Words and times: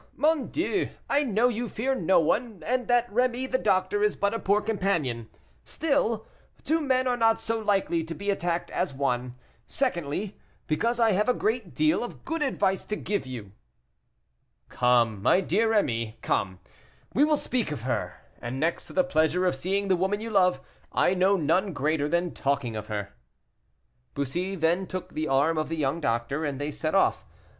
mon 0.15 0.47
Dieu, 0.47 0.89
I 1.11 1.21
know 1.21 1.47
you 1.47 1.69
fear 1.69 1.93
no 1.93 2.19
one, 2.19 2.63
and 2.65 2.87
that 2.87 3.07
Rémy 3.11 3.47
the 3.47 3.59
doctor 3.59 4.01
is 4.01 4.15
but 4.15 4.33
a 4.33 4.39
poor 4.39 4.59
companion; 4.59 5.29
still, 5.63 6.25
two 6.63 6.81
men 6.81 7.05
are 7.05 7.15
not 7.15 7.39
so 7.39 7.59
likely 7.59 8.03
to 8.05 8.15
be 8.15 8.31
attacked 8.31 8.71
as 8.71 8.95
one. 8.95 9.35
Secondly, 9.67 10.39
because 10.65 10.99
I 10.99 11.11
have 11.11 11.29
a 11.29 11.35
great 11.35 11.75
deal 11.75 12.03
of 12.03 12.25
good 12.25 12.41
advice 12.41 12.83
to 12.85 12.95
give 12.95 13.27
you." 13.27 13.51
"Come, 14.69 15.21
my 15.21 15.39
dear 15.39 15.69
Rémy, 15.69 16.19
come. 16.23 16.57
We 17.13 17.23
will 17.23 17.37
speak 17.37 17.71
of 17.71 17.83
her; 17.83 18.23
and 18.41 18.59
next 18.59 18.87
to 18.87 18.93
the 18.93 19.03
pleasure 19.03 19.45
of 19.45 19.53
seeing 19.53 19.87
the 19.87 19.95
woman 19.95 20.19
you 20.19 20.31
love, 20.31 20.61
I 20.91 21.13
know 21.13 21.37
none 21.37 21.73
greater 21.73 22.09
than 22.09 22.33
talking 22.33 22.75
of 22.75 22.87
her." 22.87 23.09
Bussy 24.15 24.55
then 24.55 24.87
took 24.87 25.13
the 25.13 25.27
arm 25.27 25.59
of 25.59 25.69
the 25.69 25.77
young 25.77 25.99
doctor, 26.01 26.43
and 26.43 26.59
they 26.59 26.71
set 26.71 26.95
off. 26.95 27.23